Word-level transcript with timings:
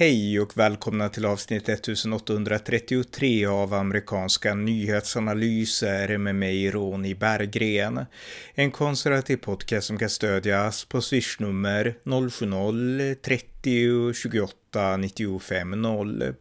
Hej 0.00 0.40
och 0.40 0.56
välkomna 0.56 1.08
till 1.08 1.24
avsnitt 1.24 1.68
1833 1.68 3.46
av 3.46 3.74
amerikanska 3.74 4.54
nyhetsanalyser 4.54 6.18
med 6.18 6.34
mig 6.34 6.70
Ronny 6.70 7.14
Berggren. 7.14 8.04
En 8.54 8.70
konservativ 8.70 9.36
podcast 9.36 9.86
som 9.86 9.98
kan 9.98 10.10
stödjas 10.10 10.84
på 10.84 11.00
swishnummer 11.00 11.94
070-30 12.04 14.12
28 14.12 14.96
95 14.96 15.82
0 15.82 16.34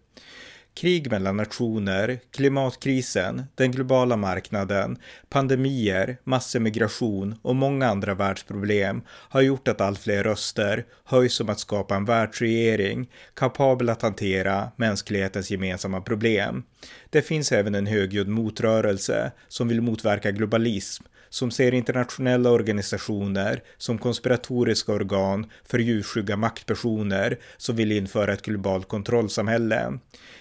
krig 0.79 1.11
mellan 1.11 1.37
nationer, 1.37 2.19
klimatkrisen, 2.31 3.43
den 3.55 3.71
globala 3.71 4.17
marknaden, 4.17 4.97
pandemier, 5.29 6.17
massemigration 6.23 7.35
och 7.41 7.55
många 7.55 7.87
andra 7.87 8.13
världsproblem 8.13 9.01
har 9.09 9.41
gjort 9.41 9.67
att 9.67 9.81
allt 9.81 9.99
fler 9.99 10.23
röster 10.23 10.85
höjs 11.03 11.39
om 11.39 11.49
att 11.49 11.59
skapa 11.59 11.95
en 11.95 12.05
världsregering 12.05 13.09
kapabel 13.33 13.89
att 13.89 14.01
hantera 14.01 14.71
mänsklighetens 14.75 15.51
gemensamma 15.51 16.01
problem. 16.01 16.63
Det 17.09 17.21
finns 17.21 17.51
även 17.51 17.75
en 17.75 17.87
högljudd 17.87 18.27
motrörelse 18.27 19.31
som 19.47 19.67
vill 19.67 19.81
motverka 19.81 20.31
globalism 20.31 21.03
som 21.29 21.51
ser 21.51 21.73
internationella 21.73 22.51
organisationer 22.51 23.63
som 23.77 23.97
konspiratoriska 23.97 24.91
organ 24.91 25.45
för 25.63 25.79
djurskygga 25.79 26.37
maktpersoner 26.37 27.39
som 27.57 27.75
vill 27.75 27.91
införa 27.91 28.33
ett 28.33 28.41
globalt 28.41 28.87
kontrollsamhälle. 28.87 29.99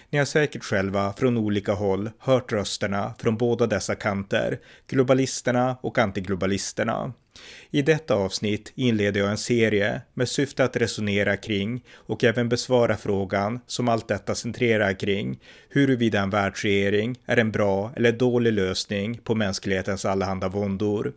Ni 0.09 0.17
har 0.17 0.25
säkert 0.25 0.63
själva 0.63 1.13
från 1.13 1.37
olika 1.37 1.73
håll 1.73 2.09
hört 2.19 2.51
rösterna 2.51 3.13
från 3.19 3.37
båda 3.37 3.67
dessa 3.67 3.95
kanter, 3.95 4.59
globalisterna 4.87 5.77
och 5.81 5.97
antiglobalisterna. 5.97 7.13
I 7.71 7.81
detta 7.81 8.15
avsnitt 8.15 8.71
inleder 8.75 9.19
jag 9.19 9.29
en 9.29 9.37
serie 9.37 10.01
med 10.13 10.29
syfte 10.29 10.63
att 10.63 10.75
resonera 10.75 11.37
kring 11.37 11.83
och 11.95 12.23
även 12.23 12.49
besvara 12.49 12.97
frågan 12.97 13.59
som 13.67 13.89
allt 13.89 14.07
detta 14.07 14.35
centrerar 14.35 14.99
kring 14.99 15.39
huruvida 15.69 16.21
en 16.21 16.29
världsregering 16.29 17.19
är 17.25 17.37
en 17.37 17.51
bra 17.51 17.91
eller 17.95 18.11
dålig 18.11 18.53
lösning 18.53 19.17
på 19.17 19.35
mänsklighetens 19.35 20.05
allehanda 20.05 20.47
våndor. 20.47 21.13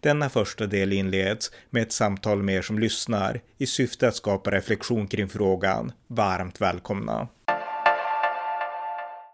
Denna 0.00 0.28
första 0.28 0.66
del 0.66 0.92
inleds 0.92 1.50
med 1.70 1.82
ett 1.82 1.92
samtal 1.92 2.42
med 2.42 2.54
er 2.54 2.62
som 2.62 2.78
lyssnar 2.78 3.40
i 3.58 3.66
syfte 3.66 4.08
att 4.08 4.16
skapa 4.16 4.50
reflektion 4.50 5.06
kring 5.06 5.28
frågan. 5.28 5.92
Varmt 6.06 6.60
välkomna! 6.60 7.28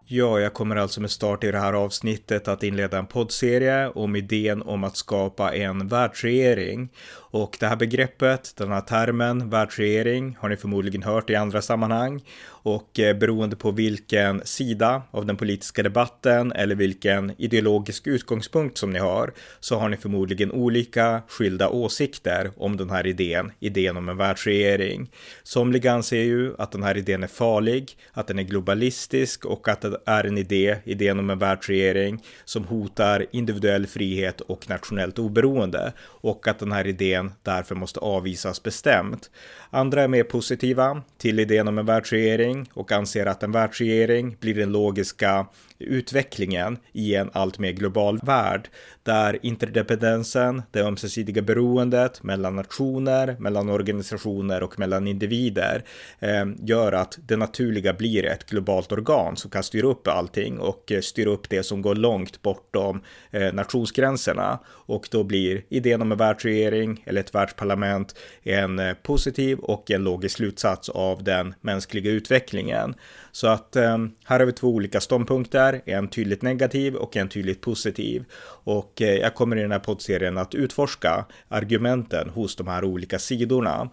Ja, 0.05 0.39
jag 0.39 0.53
kommer 0.53 0.75
alltså 0.75 1.01
med 1.01 1.11
start 1.11 1.43
i 1.43 1.51
det 1.51 1.59
här 1.59 1.73
avsnittet 1.73 2.47
att 2.47 2.63
inleda 2.63 2.97
en 2.97 3.05
poddserie 3.05 3.89
om 3.89 4.15
idén 4.15 4.61
om 4.61 4.83
att 4.83 4.97
skapa 4.97 5.55
en 5.55 5.87
världsregering. 5.87 6.89
Och 7.15 7.57
det 7.59 7.67
här 7.67 7.75
begreppet, 7.75 8.53
den 8.57 8.71
här 8.71 8.81
termen, 8.81 9.49
världsregering, 9.49 10.37
har 10.39 10.49
ni 10.49 10.57
förmodligen 10.57 11.03
hört 11.03 11.29
i 11.29 11.35
andra 11.35 11.61
sammanhang 11.61 12.21
och 12.63 12.99
eh, 12.99 13.17
beroende 13.17 13.55
på 13.55 13.71
vilken 13.71 14.41
sida 14.45 15.01
av 15.11 15.25
den 15.25 15.37
politiska 15.37 15.83
debatten 15.83 16.51
eller 16.51 16.75
vilken 16.75 17.33
ideologisk 17.37 18.07
utgångspunkt 18.07 18.77
som 18.77 18.89
ni 18.93 18.99
har 18.99 19.33
så 19.59 19.75
har 19.77 19.89
ni 19.89 19.97
förmodligen 19.97 20.51
olika 20.51 21.21
skilda 21.27 21.69
åsikter 21.69 22.51
om 22.57 22.77
den 22.77 22.89
här 22.89 23.07
idén, 23.07 23.51
idén 23.59 23.97
om 23.97 24.09
en 24.09 24.17
världsregering. 24.17 25.11
Somliga 25.43 25.93
anser 25.93 26.23
ju 26.23 26.55
att 26.57 26.71
den 26.71 26.83
här 26.83 26.97
idén 26.97 27.23
är 27.23 27.27
farlig, 27.27 27.97
att 28.11 28.27
den 28.27 28.39
är 28.39 28.43
globalistisk 28.43 29.45
och 29.45 29.67
att 29.67 29.81
det 29.81 29.97
är 30.05 30.23
en 30.23 30.37
idé, 30.37 30.77
idén 30.83 31.19
om 31.19 31.29
en 31.29 31.39
världsregering, 31.39 32.23
som 32.45 32.63
hotar 32.63 33.25
individuell 33.31 33.87
frihet 33.87 34.41
och 34.41 34.69
nationellt 34.69 35.19
oberoende 35.19 35.93
och 36.01 36.47
att 36.47 36.59
den 36.59 36.71
här 36.71 36.87
idén 36.87 37.31
därför 37.43 37.75
måste 37.75 37.99
avvisas 37.99 38.63
bestämt. 38.63 39.31
Andra 39.69 40.01
är 40.01 40.07
mer 40.07 40.23
positiva 40.23 41.01
till 41.17 41.39
idén 41.39 41.67
om 41.67 41.77
en 41.77 41.85
världsregering 41.85 42.52
och 42.73 42.91
anser 42.91 43.25
att 43.25 43.43
en 43.43 43.51
världsregering 43.51 44.37
blir 44.39 44.55
den 44.55 44.71
logiska 44.71 45.45
utvecklingen 45.83 46.77
i 46.91 47.15
en 47.15 47.29
allt 47.33 47.59
mer 47.59 47.71
global 47.71 48.19
värld 48.23 48.69
där 49.03 49.39
interdependensen, 49.41 50.61
det 50.71 50.81
ömsesidiga 50.81 51.41
beroendet 51.41 52.23
mellan 52.23 52.55
nationer, 52.55 53.35
mellan 53.39 53.69
organisationer 53.69 54.63
och 54.63 54.79
mellan 54.79 55.07
individer 55.07 55.83
eh, 56.19 56.45
gör 56.61 56.91
att 56.91 57.19
det 57.27 57.37
naturliga 57.37 57.93
blir 57.93 58.25
ett 58.25 58.49
globalt 58.49 58.91
organ 58.91 59.37
som 59.37 59.51
kan 59.51 59.63
styra 59.63 59.87
upp 59.87 60.07
allting 60.07 60.59
och 60.59 60.91
eh, 60.91 61.01
styra 61.01 61.29
upp 61.29 61.49
det 61.49 61.63
som 61.63 61.81
går 61.81 61.95
långt 61.95 62.41
bortom 62.41 63.01
eh, 63.31 63.53
nationsgränserna 63.53 64.59
och 64.67 65.07
då 65.11 65.23
blir 65.23 65.61
idén 65.69 66.01
om 66.01 66.11
en 66.11 66.17
världsregering 66.17 67.03
eller 67.05 67.21
ett 67.21 67.35
världsparlament 67.35 68.15
en 68.43 68.79
eh, 68.79 68.93
positiv 68.93 69.59
och 69.59 69.91
en 69.91 70.03
logisk 70.03 70.35
slutsats 70.35 70.89
av 70.89 71.23
den 71.23 71.53
mänskliga 71.61 72.11
utvecklingen. 72.11 72.95
Så 73.31 73.47
att 73.47 73.75
eh, 73.75 73.97
här 74.25 74.39
har 74.39 74.45
vi 74.45 74.51
två 74.51 74.67
olika 74.67 75.01
ståndpunkter, 75.01 75.72
en 75.85 76.07
tydligt 76.07 76.41
negativ 76.41 76.95
och 76.95 77.17
en 77.17 77.29
tydligt 77.29 77.61
positiv. 77.61 78.25
Och 78.63 79.01
eh, 79.01 79.15
jag 79.15 79.35
kommer 79.35 79.55
i 79.55 79.61
den 79.61 79.71
här 79.71 79.79
poddserien 79.79 80.37
att 80.37 80.55
utforska 80.55 81.25
argumenten 81.47 82.29
hos 82.29 82.55
de 82.55 82.67
här 82.67 82.83
olika 82.83 83.19
sidorna. 83.19 83.89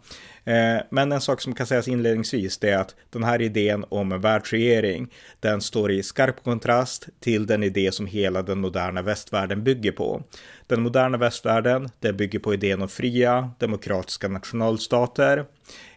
Eh, 0.51 0.83
men 0.91 1.13
en 1.13 1.21
sak 1.21 1.41
som 1.41 1.55
kan 1.55 1.67
sägas 1.67 1.89
inledningsvis 1.89 2.59
det 2.59 2.71
är 2.71 2.79
att 2.79 2.95
den 3.11 3.25
här 3.25 3.43
idén 3.43 3.85
om 3.89 4.13
en 4.13 4.21
världsregering, 4.21 5.09
den 5.41 5.61
står 5.61 5.91
i 5.91 6.03
skarp 6.03 6.45
kontrast 6.45 7.09
till 7.21 7.47
den 7.47 7.63
idé 7.63 7.93
som 7.93 8.07
hela 8.07 8.43
den 8.43 8.61
moderna 8.61 9.03
västvärlden 9.03 9.65
bygger 9.65 9.93
på. 9.93 10.23
Den 10.67 10.83
moderna 10.83 11.19
västvärlden, 11.19 11.89
den 12.01 12.17
bygger 12.17 12.39
på 12.39 12.55
idén 12.55 12.83
om 12.83 12.89
fria, 12.89 13.51
demokratiska 13.59 14.29
nationalstater. 14.29 15.45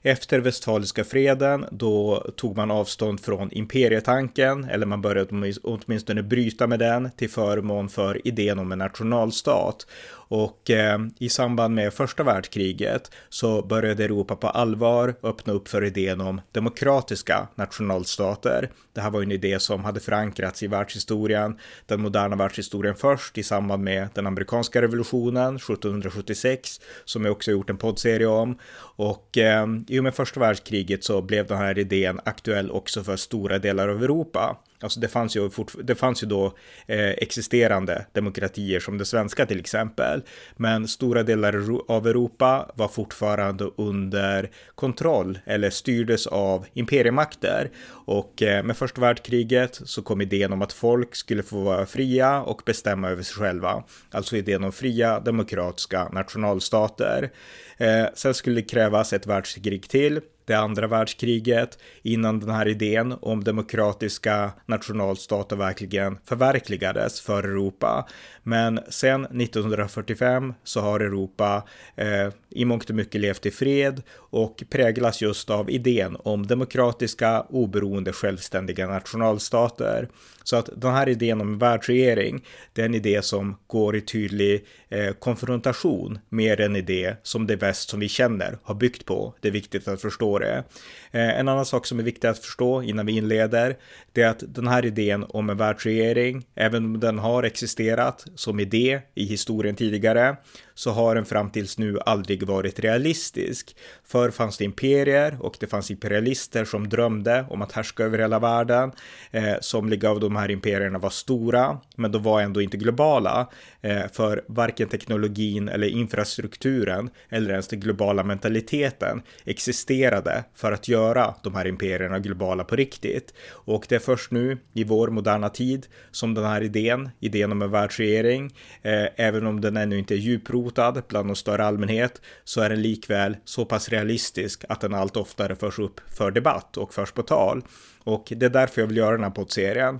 Efter 0.02 0.40
västfaliska 0.40 1.04
freden, 1.04 1.66
då 1.72 2.28
tog 2.36 2.58
man 2.58 2.72
avstånd 2.72 3.20
från 3.20 3.52
imperietanken, 3.52 4.64
eller 4.64 4.86
man 4.86 5.02
började 5.02 5.54
åtminstone 5.64 6.24
bryta 6.24 6.68
med 6.68 6.80
den 6.80 7.12
till 7.12 7.30
förmån 7.30 7.90
för 7.90 8.28
idén 8.28 8.60
om 8.60 8.72
en 8.72 8.80
nationalstat. 8.80 9.88
Och 10.28 10.70
eh, 10.70 11.00
i 11.20 11.30
samband 11.30 11.76
med 11.76 11.94
första 11.94 12.24
världskriget 12.24 13.12
så 13.30 13.62
började 13.62 14.04
Europa 14.04 14.36
på 14.36 14.48
allvar 14.48 15.16
öppna 15.24 15.54
upp 15.54 15.68
för 15.68 15.84
idén 15.84 16.22
om 16.22 16.42
demokratiska 16.52 17.48
nationalstater. 17.56 18.70
Det 18.94 19.02
här 19.02 19.10
var 19.10 19.22
en 19.22 19.32
idé 19.32 19.60
som 19.60 19.84
hade 19.84 20.00
förankrats 20.00 20.64
i 20.64 20.68
världshistorien, 20.68 21.60
den 21.86 22.02
moderna 22.02 22.36
världshistorien 22.36 22.96
först 22.96 23.38
i 23.38 23.44
samband 23.44 23.84
med 23.84 24.08
den 24.14 24.28
amerikanska 24.28 24.82
revolutionen 24.82 25.56
1776, 25.56 26.82
som 27.06 27.26
jag 27.26 27.32
också 27.32 27.52
gjort 27.52 27.70
en 27.70 27.78
poddserie 27.78 28.28
om. 28.28 28.58
Och 28.96 29.38
eh, 29.38 29.68
i 29.88 30.00
och 30.00 30.04
med 30.04 30.16
första 30.16 30.40
världskriget 30.40 31.04
så 31.04 31.22
blev 31.22 31.48
den 31.48 31.58
här 31.58 31.80
idén 31.80 32.20
aktuell 32.26 32.72
också 32.72 33.04
för 33.04 33.16
stora 33.16 33.60
delar 33.60 33.88
av 33.88 34.04
Europa. 34.04 34.58
Alltså 34.84 35.00
det 35.00 35.08
fanns 35.08 35.36
ju, 35.36 35.50
det 35.84 35.96
fanns 35.96 36.24
ju 36.24 36.28
då 36.28 36.46
eh, 36.88 37.10
existerande 37.10 38.06
demokratier 38.12 38.80
som 38.80 38.98
det 38.98 39.06
svenska 39.06 39.46
till 39.46 39.60
exempel. 39.60 40.24
Men 40.56 40.88
stora 40.88 41.24
delar 41.24 41.54
av 41.88 42.08
Europa 42.08 42.72
var 42.76 42.88
fortfarande 42.88 43.70
under 43.78 44.50
kontroll 44.76 45.40
eller 45.46 45.70
styrdes 45.70 46.28
av 46.28 46.66
imperiemakter. 46.74 47.72
Och 48.06 48.42
eh, 48.42 48.64
med 48.64 48.78
första 48.78 49.02
världskriget 49.02 49.82
så 49.86 50.02
kom 50.02 50.22
idén 50.22 50.54
om 50.54 50.62
att 50.62 50.74
folk 50.74 51.16
skulle 51.16 51.44
få 51.44 51.62
vara 51.62 51.86
fria 51.86 52.42
och 52.42 52.62
bestämma 52.66 53.10
över 53.10 53.24
sig 53.24 53.36
själva. 53.36 53.84
Alltså 54.12 54.38
idén 54.38 54.64
om 54.64 54.72
fria 54.72 55.20
demokratiska 55.20 56.10
nationalstater. 56.10 57.32
Eh, 57.78 58.06
sen 58.14 58.34
skulle 58.34 58.56
det 58.56 58.70
krävas 58.70 59.14
ett 59.14 59.28
världskrig 59.28 59.90
till 59.90 60.22
det 60.46 60.54
andra 60.54 60.88
världskriget 60.88 61.78
innan 62.02 62.40
den 62.40 62.50
här 62.50 62.68
idén 62.68 63.16
om 63.22 63.44
demokratiska 63.44 64.52
nationalstater 64.66 65.56
verkligen 65.56 66.18
förverkligades 66.26 67.22
för 67.22 67.44
Europa. 67.44 68.08
Men 68.44 68.80
sen 68.90 69.26
1945 69.26 70.54
så 70.64 70.82
har 70.82 71.00
Europa 71.00 71.64
eh, 71.96 72.30
i 72.50 72.66
mångt 72.66 72.90
och 72.90 72.96
mycket 72.96 73.22
levt 73.22 73.46
i 73.46 73.52
fred 73.52 74.02
och 74.16 74.64
präglas 74.70 75.22
just 75.22 75.50
av 75.50 75.70
idén 75.70 76.18
om 76.20 76.48
demokratiska, 76.48 77.42
oberoende, 77.42 78.14
självständiga 78.14 78.88
nationalstater. 78.88 80.10
Så 80.44 80.56
att 80.56 80.70
den 80.76 80.92
här 80.94 81.10
idén 81.10 81.42
om 81.42 81.58
världsregering, 81.58 82.46
det 82.74 82.82
är 82.82 82.86
en 82.86 82.96
idé 82.96 83.22
som 83.22 83.58
går 83.68 83.96
i 83.96 84.02
tydlig 84.02 84.66
eh, 84.94 85.14
konfrontation 85.14 86.20
med 86.30 86.60
en 86.60 86.76
idé 86.76 87.16
som 87.24 87.48
det 87.48 87.56
väst 87.56 87.90
som 87.90 88.00
vi 88.00 88.10
känner 88.10 88.58
har 88.64 88.76
byggt 88.76 89.06
på. 89.06 89.34
Det 89.42 89.48
är 89.48 89.52
viktigt 89.52 89.88
att 89.88 90.02
förstå 90.02 90.40
det. 90.40 90.64
Eh, 91.12 91.40
en 91.40 91.48
annan 91.48 91.66
sak 91.66 91.86
som 91.86 92.00
är 92.00 92.04
viktig 92.04 92.28
att 92.28 92.40
förstå 92.40 92.82
innan 92.82 93.06
vi 93.06 93.18
inleder, 93.18 93.78
det 94.12 94.22
är 94.22 94.30
att 94.30 94.44
den 94.48 94.68
här 94.68 94.86
idén 94.86 95.26
om 95.30 95.50
en 95.50 95.58
världsregering, 95.58 96.46
även 96.56 96.86
om 96.86 97.00
den 97.00 97.20
har 97.20 97.44
existerat 97.44 98.26
som 98.36 98.60
idé 98.60 99.02
i 99.16 99.26
historien 99.26 99.76
tidigare, 99.76 100.36
så 100.76 100.92
har 100.92 101.16
den 101.16 101.26
fram 101.26 101.50
tills 101.50 101.78
nu 101.78 102.00
aldrig 102.06 102.44
varit 102.44 102.80
realistisk. 102.80 103.76
Förr 104.04 104.32
fanns 104.32 104.58
det 104.58 104.66
imperier 104.66 105.38
och 105.40 105.58
det 105.60 105.68
fanns 105.68 105.92
imperialister 105.92 106.66
som 106.66 106.90
drömde 106.90 107.46
om 107.50 107.62
att 107.62 107.72
härska 107.72 108.04
över 108.04 108.18
hela 108.18 108.40
världen. 108.40 108.92
Eh, 109.32 109.54
somliga 109.62 110.10
av 110.10 110.20
de 110.20 110.36
här 110.36 110.52
imperierna 110.52 111.00
var 111.00 111.10
stora, 111.10 111.80
men 111.96 112.12
de 112.12 112.24
var 112.24 112.42
ändå 112.42 112.62
inte 112.62 112.78
globala. 112.78 113.50
Eh, 113.82 114.02
för 114.12 114.44
varken 114.48 114.83
teknologin 114.90 115.70
eller 115.70 115.88
infrastrukturen 115.88 117.10
eller 117.30 117.52
ens 117.52 117.68
den 117.68 117.80
globala 117.80 118.24
mentaliteten 118.24 119.22
existerade 119.46 120.44
för 120.56 120.72
att 120.72 120.88
göra 120.88 121.36
de 121.44 121.56
här 121.56 121.68
imperierna 121.68 122.20
globala 122.20 122.64
på 122.64 122.76
riktigt. 122.76 123.34
Och 123.50 123.86
det 123.90 123.96
är 123.96 124.00
först 124.00 124.32
nu 124.32 124.58
i 124.74 124.84
vår 124.84 125.08
moderna 125.08 125.50
tid 125.50 125.88
som 126.12 126.34
den 126.34 126.46
här 126.46 126.64
idén, 126.64 127.10
idén 127.20 127.52
om 127.52 127.62
en 127.62 127.72
världsregering, 127.72 128.56
eh, 128.82 129.06
även 129.16 129.46
om 129.46 129.62
den 129.62 129.78
ännu 129.78 129.98
inte 129.98 130.14
är 130.14 130.18
djuprotad 130.18 131.04
bland 131.08 131.28
någon 131.28 131.36
större 131.36 131.66
allmänhet, 131.66 132.22
så 132.44 132.62
är 132.62 132.70
den 132.70 132.82
likväl 132.82 133.38
så 133.46 133.66
pass 133.66 133.90
realistisk 133.90 134.64
att 134.70 134.82
den 134.82 134.94
allt 134.94 135.18
oftare 135.18 135.56
förs 135.56 135.80
upp 135.80 136.02
för 136.18 136.32
debatt 136.32 136.78
och 136.78 136.94
förs 136.94 137.12
på 137.12 137.24
tal. 137.24 137.64
Och 138.04 138.34
det 138.36 138.46
är 138.46 138.50
därför 138.50 138.82
jag 138.82 138.88
vill 138.88 138.98
göra 138.98 139.12
den 139.12 139.24
här 139.24 139.32
poddserien. 139.32 140.00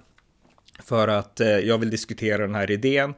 För 0.84 1.08
att 1.08 1.40
eh, 1.40 1.48
jag 1.48 1.78
vill 1.78 1.90
diskutera 1.90 2.38
den 2.38 2.56
här 2.56 2.72
idén 2.72 3.14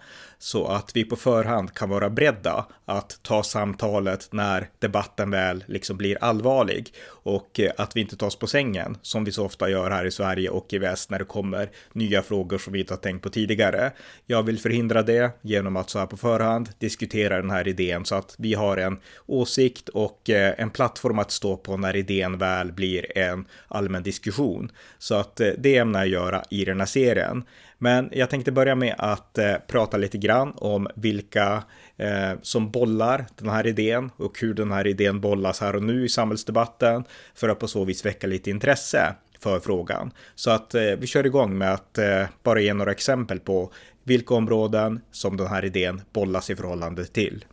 så 0.45 0.67
att 0.67 0.95
vi 0.95 1.03
på 1.03 1.15
förhand 1.15 1.73
kan 1.73 1.89
vara 1.89 2.09
beredda 2.09 2.65
att 2.85 3.19
ta 3.21 3.43
samtalet 3.43 4.27
när 4.31 4.69
debatten 4.79 5.31
väl 5.31 5.63
liksom 5.67 5.97
blir 5.97 6.17
allvarlig 6.23 6.93
och 7.07 7.59
eh, 7.59 7.71
att 7.77 7.95
vi 7.95 8.01
inte 8.01 8.17
tas 8.17 8.35
på 8.35 8.47
sängen 8.47 8.97
som 9.01 9.23
vi 9.23 9.31
så 9.31 9.45
ofta 9.45 9.69
gör 9.69 9.91
här 9.91 10.05
i 10.05 10.11
Sverige 10.11 10.49
och 10.49 10.73
i 10.73 10.77
väst 10.77 11.09
när 11.09 11.19
det 11.19 11.25
kommer 11.25 11.69
nya 11.93 12.21
frågor 12.21 12.57
som 12.57 12.73
vi 12.73 12.79
inte 12.79 12.93
har 12.93 12.99
tänkt 12.99 13.23
på 13.23 13.29
tidigare. 13.29 13.91
Jag 14.25 14.43
vill 14.43 14.59
förhindra 14.59 15.03
det 15.03 15.31
genom 15.41 15.75
att 15.75 15.89
så 15.89 15.99
här 15.99 16.05
på 16.05 16.17
förhand 16.17 16.69
diskutera 16.79 17.41
den 17.41 17.51
här 17.51 17.67
idén 17.67 18.05
så 18.05 18.15
att 18.15 18.35
vi 18.37 18.53
har 18.53 18.77
en 18.77 18.99
åsikt 19.25 19.89
och 19.89 20.29
eh, 20.29 20.53
en 20.57 20.69
plattform 20.69 21.19
att 21.19 21.31
stå 21.31 21.57
på 21.57 21.77
när 21.77 21.95
idén 21.95 22.37
väl 22.37 22.71
blir 22.71 23.17
en 23.17 23.45
allmän 23.67 24.03
diskussion. 24.03 24.71
Så 24.97 25.15
att 25.15 25.39
eh, 25.39 25.49
det 25.57 25.77
ämnar 25.77 25.99
jag 25.99 26.07
göra 26.07 26.43
i 26.49 26.65
den 26.65 26.79
här 26.79 26.87
serien. 26.87 27.43
Men 27.85 28.09
jag 28.11 28.29
tänkte 28.29 28.51
börja 28.51 28.75
med 28.75 28.95
att 28.97 29.37
eh, 29.37 29.53
prata 29.67 29.97
lite 29.97 30.17
grann 30.17 30.53
om 30.55 30.87
vilka 30.95 31.63
eh, 31.97 32.31
som 32.41 32.71
bollar 32.71 33.25
den 33.35 33.49
här 33.49 33.67
idén 33.67 34.11
och 34.17 34.39
hur 34.39 34.53
den 34.53 34.71
här 34.71 34.87
idén 34.87 35.21
bollas 35.21 35.61
här 35.61 35.75
och 35.75 35.83
nu 35.83 36.05
i 36.05 36.09
samhällsdebatten 36.09 37.03
för 37.35 37.49
att 37.49 37.59
på 37.59 37.67
så 37.67 37.85
vis 37.85 38.05
väcka 38.05 38.27
lite 38.27 38.49
intresse 38.49 39.15
för 39.39 39.59
frågan. 39.59 40.11
Så 40.35 40.51
att 40.51 40.75
eh, 40.75 40.81
vi 40.81 41.07
kör 41.07 41.25
igång 41.25 41.57
med 41.57 41.73
att 41.73 41.97
eh, 41.97 42.23
bara 42.43 42.59
ge 42.59 42.73
några 42.73 42.91
exempel 42.91 43.39
på 43.39 43.71
vilka 44.03 44.33
områden 44.33 45.01
som 45.11 45.37
den 45.37 45.47
här 45.47 45.65
idén 45.65 46.01
bollas 46.13 46.49
i 46.49 46.55
förhållande 46.55 47.05
till. 47.05 47.45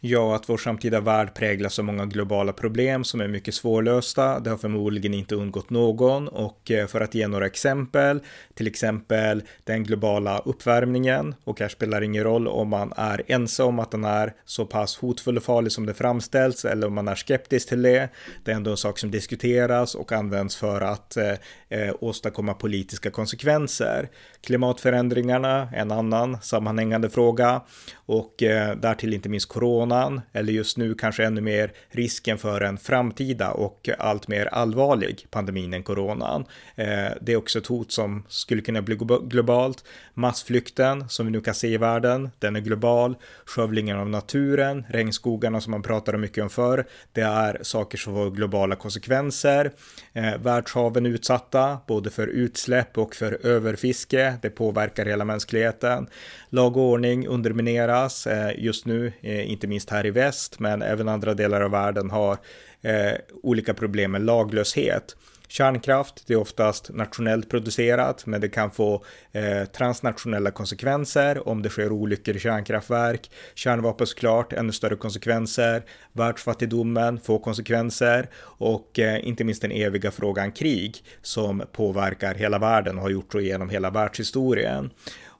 Ja, 0.00 0.36
att 0.36 0.48
vår 0.48 0.56
samtida 0.56 1.00
värld 1.00 1.34
präglas 1.34 1.78
av 1.78 1.84
många 1.84 2.06
globala 2.06 2.52
problem 2.52 3.04
som 3.04 3.20
är 3.20 3.28
mycket 3.28 3.54
svårlösta. 3.54 4.40
Det 4.40 4.50
har 4.50 4.56
förmodligen 4.56 5.14
inte 5.14 5.34
undgått 5.34 5.70
någon 5.70 6.28
och 6.28 6.70
eh, 6.70 6.86
för 6.86 7.00
att 7.00 7.14
ge 7.14 7.28
några 7.28 7.46
exempel, 7.46 8.20
till 8.54 8.66
exempel 8.66 9.42
den 9.64 9.84
globala 9.84 10.38
uppvärmningen 10.38 11.34
och 11.44 11.60
här 11.60 11.68
spelar 11.68 12.00
det 12.00 12.06
ingen 12.06 12.24
roll 12.24 12.48
om 12.48 12.68
man 12.68 12.92
är 12.96 13.22
ense 13.26 13.62
om 13.62 13.78
att 13.78 13.90
den 13.90 14.04
är 14.04 14.32
så 14.44 14.66
pass 14.66 14.96
hotfull 14.96 15.36
och 15.36 15.42
farlig 15.42 15.72
som 15.72 15.86
det 15.86 15.94
framställs 15.94 16.64
eller 16.64 16.86
om 16.86 16.94
man 16.94 17.08
är 17.08 17.14
skeptisk 17.14 17.68
till 17.68 17.82
det. 17.82 18.08
Det 18.44 18.50
är 18.50 18.56
ändå 18.56 18.70
en 18.70 18.76
sak 18.76 18.98
som 18.98 19.10
diskuteras 19.10 19.94
och 19.94 20.12
används 20.12 20.56
för 20.56 20.80
att 20.80 21.16
eh, 21.16 21.32
eh 21.68 21.94
åstadkomma 22.00 22.54
politiska 22.54 23.10
konsekvenser. 23.10 24.08
Klimatförändringarna, 24.40 25.68
en 25.74 25.92
annan 25.92 26.38
sammanhängande 26.42 27.10
fråga 27.10 27.62
och 27.94 28.42
eh, 28.42 28.76
därtill 28.76 29.14
inte 29.14 29.28
minst 29.28 29.48
Corona 29.48 29.87
coronan, 29.88 30.20
eller 30.32 30.52
just 30.52 30.76
nu 30.76 30.94
kanske 30.94 31.24
ännu 31.24 31.40
mer 31.40 31.72
risken 31.90 32.38
för 32.38 32.60
en 32.60 32.78
framtida 32.78 33.50
och 33.50 33.88
allt 33.98 34.28
mer 34.28 34.46
allvarlig 34.46 35.26
pandemin 35.30 35.74
än 35.74 35.82
coronan. 35.82 36.44
Eh, 36.76 37.12
det 37.20 37.32
är 37.32 37.36
också 37.36 37.58
ett 37.58 37.66
hot 37.66 37.92
som 37.92 38.24
skulle 38.28 38.62
kunna 38.62 38.82
bli 38.82 38.98
globalt. 39.28 39.84
Massflykten 40.14 41.08
som 41.08 41.26
vi 41.26 41.32
nu 41.32 41.40
kan 41.40 41.54
se 41.54 41.68
i 41.68 41.76
världen, 41.76 42.30
den 42.38 42.56
är 42.56 42.60
global. 42.60 43.16
Skövlingen 43.44 43.98
av 43.98 44.08
naturen, 44.08 44.84
regnskogarna 44.88 45.60
som 45.60 45.70
man 45.70 45.82
pratade 45.82 46.18
mycket 46.18 46.42
om 46.42 46.50
förr, 46.50 46.86
det 47.12 47.20
är 47.20 47.58
saker 47.62 47.98
som 47.98 48.14
får 48.14 48.30
globala 48.30 48.76
konsekvenser. 48.76 49.72
Eh, 50.12 50.38
världshaven 50.38 51.06
utsatta, 51.06 51.78
både 51.86 52.10
för 52.10 52.26
utsläpp 52.26 52.98
och 52.98 53.14
för 53.14 53.46
överfiske. 53.46 54.38
Det 54.42 54.50
påverkar 54.50 55.06
hela 55.06 55.24
mänskligheten. 55.24 56.08
Lag 56.50 56.76
och 56.76 56.82
ordning 56.82 57.26
undermineras 57.26 58.26
eh, 58.26 58.50
just 58.58 58.86
nu, 58.86 59.12
eh, 59.20 59.50
inte 59.50 59.66
minst 59.66 59.77
minst 59.78 59.90
här 59.90 60.06
i 60.06 60.10
väst, 60.10 60.60
men 60.60 60.82
även 60.82 61.08
andra 61.08 61.34
delar 61.34 61.60
av 61.60 61.70
världen 61.70 62.10
har 62.10 62.38
eh, 62.82 63.14
olika 63.42 63.74
problem 63.74 64.12
med 64.12 64.22
laglöshet. 64.22 65.16
Kärnkraft, 65.48 66.24
det 66.26 66.34
är 66.34 66.38
oftast 66.38 66.90
nationellt 66.94 67.48
producerat, 67.48 68.26
men 68.26 68.40
det 68.40 68.48
kan 68.48 68.70
få 68.70 69.04
eh, 69.32 69.64
transnationella 69.64 70.50
konsekvenser 70.50 71.48
om 71.48 71.62
det 71.62 71.68
sker 71.68 71.92
olyckor 71.92 72.36
i 72.36 72.38
kärnkraftverk. 72.38 73.30
Kärnvapen 73.54 74.06
såklart, 74.06 74.52
ännu 74.52 74.72
större 74.72 74.96
konsekvenser. 74.96 75.82
Världsfattigdomen 76.12 77.20
får 77.20 77.38
konsekvenser 77.38 78.28
och 78.58 78.98
eh, 78.98 79.28
inte 79.28 79.44
minst 79.44 79.62
den 79.62 79.72
eviga 79.72 80.10
frågan 80.10 80.52
krig 80.52 81.04
som 81.22 81.62
påverkar 81.72 82.34
hela 82.34 82.58
världen 82.58 82.96
och 82.96 83.02
har 83.02 83.10
gjort 83.10 83.32
så 83.32 83.40
genom 83.40 83.70
hela 83.70 83.90
världshistorien. 83.90 84.90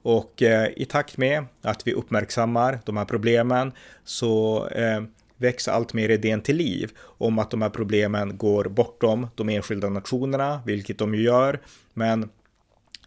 Och 0.03 0.43
eh, 0.43 0.69
i 0.77 0.85
takt 0.85 1.17
med 1.17 1.45
att 1.63 1.87
vi 1.87 1.93
uppmärksammar 1.93 2.79
de 2.85 2.97
här 2.97 3.05
problemen 3.05 3.73
så 4.05 4.67
eh, 4.69 5.03
väcks 5.37 5.69
allt 5.69 5.93
mer 5.93 6.09
idén 6.09 6.41
till 6.41 6.57
liv 6.57 6.91
om 7.01 7.39
att 7.39 7.51
de 7.51 7.63
här 7.63 7.71
problemen 7.71 8.37
går 8.37 8.65
bortom 8.65 9.27
de 9.35 9.49
enskilda 9.49 9.89
nationerna, 9.89 10.61
vilket 10.67 10.99
de 10.99 11.15
ju 11.15 11.23
gör. 11.23 11.61
Men 11.95 12.29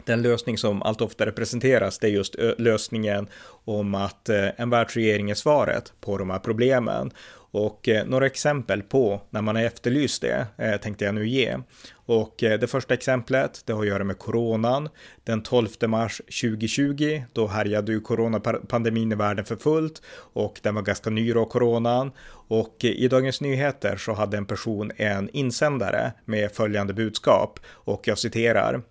den 0.06 0.22
lösning 0.22 0.58
som 0.58 0.82
allt 0.82 1.00
oftare 1.00 1.32
presenteras, 1.32 1.98
det 1.98 2.06
är 2.06 2.10
just 2.10 2.36
lösningen 2.58 3.28
om 3.64 3.94
att 3.94 4.28
eh, 4.28 4.60
en 4.60 4.70
världsregering 4.70 5.30
är 5.30 5.34
svaret 5.34 5.92
på 6.00 6.18
de 6.18 6.30
här 6.30 6.38
problemen. 6.38 7.10
Och 7.54 7.88
eh, 7.88 8.06
några 8.06 8.26
exempel 8.26 8.82
på 8.82 9.20
när 9.30 9.42
man 9.42 9.56
har 9.56 9.62
efterlyst 9.62 10.22
det 10.22 10.46
eh, 10.56 10.76
tänkte 10.76 11.04
jag 11.04 11.14
nu 11.14 11.28
ge. 11.28 11.58
Och 12.06 12.34
det 12.38 12.70
första 12.70 12.94
exemplet, 12.94 13.62
det 13.64 13.72
har 13.72 13.80
att 13.80 13.86
göra 13.86 14.04
med 14.04 14.18
coronan. 14.18 14.88
Den 15.24 15.42
12 15.42 15.68
mars 15.86 16.20
2020, 16.40 17.22
då 17.32 17.46
härjade 17.46 17.92
ju 17.92 18.00
coronapandemin 18.00 19.12
i 19.12 19.14
världen 19.14 19.44
för 19.44 19.56
fullt 19.56 20.02
och 20.32 20.60
den 20.62 20.74
var 20.74 20.82
ganska 20.82 21.10
ny 21.10 21.32
då, 21.32 21.44
coronan. 21.44 22.12
Och 22.48 22.76
i 22.84 23.08
Dagens 23.08 23.40
Nyheter 23.40 23.96
så 23.96 24.12
hade 24.12 24.36
en 24.36 24.46
person 24.46 24.92
en 24.96 25.28
insändare 25.32 26.12
med 26.24 26.52
följande 26.52 26.94
budskap 26.94 27.60
och 27.66 28.08
jag 28.08 28.18
citerar. 28.18 28.82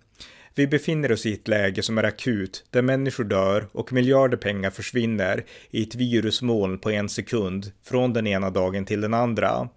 Vi 0.54 0.66
befinner 0.66 1.12
oss 1.12 1.26
i 1.26 1.32
ett 1.32 1.48
läge 1.48 1.82
som 1.82 1.98
är 1.98 2.04
akut, 2.04 2.64
där 2.70 2.82
människor 2.82 3.24
dör 3.24 3.66
och 3.72 3.92
miljarder 3.92 4.36
pengar 4.36 4.70
försvinner 4.70 5.44
i 5.70 5.82
ett 5.82 5.94
virusmoln 5.94 6.78
på 6.78 6.90
en 6.90 7.08
sekund, 7.08 7.72
från 7.84 8.12
den 8.12 8.26
ena 8.26 8.50
dagen 8.50 8.84
till 8.84 9.00
den 9.00 9.14
andra. 9.14 9.68